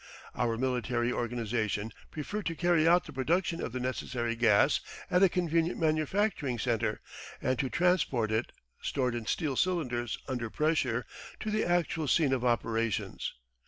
[0.33, 4.79] Our military organisation preferred to carry out the production of the necessary gas
[5.11, 7.01] at a convenient manufacturing centre
[7.39, 8.51] and to transport it,
[8.81, 11.05] stored in steel cylinders under pressure,
[11.41, 13.35] to the actual scene of operations.